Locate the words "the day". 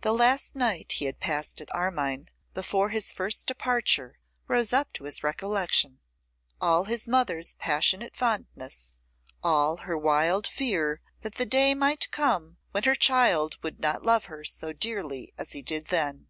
11.34-11.74